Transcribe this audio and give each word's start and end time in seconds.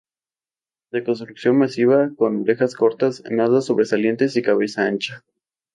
De 0.91 1.03
constitución 1.03 1.59
masiva, 1.59 2.09
con 2.17 2.41
orejas 2.41 2.73
cortas, 2.73 3.21
nada 3.29 3.61
sobresalientes 3.61 4.35
y 4.35 4.41
cabeza 4.41 4.85
ancha. 4.87 5.23